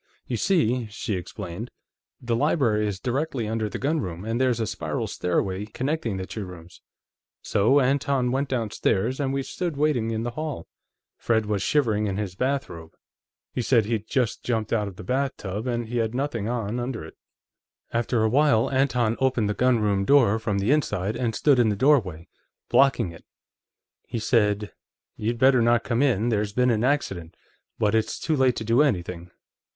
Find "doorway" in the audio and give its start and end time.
21.75-22.27